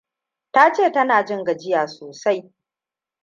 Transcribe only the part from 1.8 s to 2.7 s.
sosai.